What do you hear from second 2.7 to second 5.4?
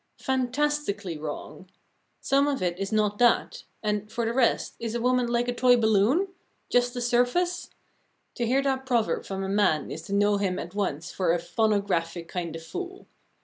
is not that; and, for the rest, is a woman